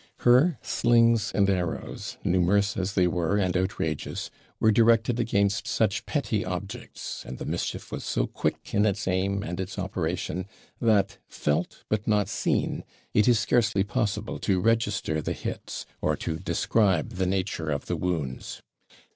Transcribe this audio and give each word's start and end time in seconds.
Her 0.21 0.57
slings 0.63 1.31
and 1.31 1.47
arrows, 1.47 2.17
numerous 2.23 2.75
as 2.75 2.93
they 2.93 3.05
were 3.05 3.37
and 3.37 3.55
outrageous, 3.55 4.31
were 4.59 4.71
directed 4.71 5.19
against 5.19 5.67
such 5.67 6.07
petty 6.07 6.43
objects, 6.43 7.23
and 7.23 7.37
the 7.37 7.45
mischief 7.45 7.91
was 7.91 8.03
so 8.03 8.25
quick, 8.25 8.73
in 8.73 8.87
its 8.87 9.07
aim 9.07 9.43
and 9.43 9.59
its 9.59 9.77
operation, 9.77 10.47
that, 10.81 11.19
felt 11.27 11.83
but 11.87 12.07
not 12.07 12.29
seen, 12.29 12.83
it 13.13 13.27
is 13.27 13.39
scarcely 13.39 13.83
possible 13.83 14.39
to 14.39 14.59
register 14.59 15.21
the 15.21 15.33
hits, 15.33 15.85
or 16.01 16.15
to 16.17 16.39
describe 16.39 17.09
the 17.09 17.27
nature 17.27 17.69
of 17.69 17.85
the 17.85 17.95
wounds. 17.95 18.63